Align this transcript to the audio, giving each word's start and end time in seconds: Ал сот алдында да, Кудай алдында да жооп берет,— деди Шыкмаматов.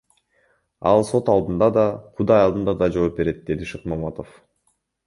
Ал 0.91 1.05
сот 1.09 1.29
алдында 1.35 1.69
да, 1.77 1.85
Кудай 2.17 2.43
алдында 2.47 2.77
да 2.83 2.91
жооп 2.97 3.21
берет,— 3.21 3.41
деди 3.53 3.71
Шыкмаматов. 3.75 4.39